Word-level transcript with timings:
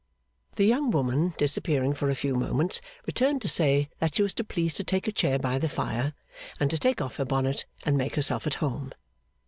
The 0.55 0.65
young 0.65 0.89
woman, 0.89 1.35
disappearing 1.37 1.93
for 1.93 2.09
a 2.09 2.15
few 2.15 2.33
moments, 2.33 2.81
returned 3.05 3.39
to 3.43 3.47
say 3.47 3.87
that 3.99 4.15
she 4.15 4.23
was 4.23 4.33
to 4.33 4.43
please 4.43 4.73
to 4.73 4.83
take 4.83 5.07
a 5.07 5.11
chair 5.11 5.37
by 5.37 5.59
the 5.59 5.69
fire, 5.69 6.13
and 6.59 6.71
to 6.71 6.79
take 6.79 7.01
off 7.03 7.17
her 7.17 7.25
bonnet 7.25 7.65
and 7.85 7.99
make 7.99 8.15
herself 8.15 8.47
at 8.47 8.55
home. 8.55 8.93